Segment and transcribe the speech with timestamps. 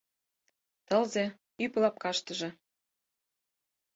[0.87, 1.25] Тылзе—
[1.63, 2.49] ӱп лапкаштыже.